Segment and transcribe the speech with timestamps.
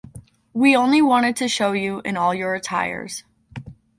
[0.51, 3.21] We only wanted to show you in all your attires.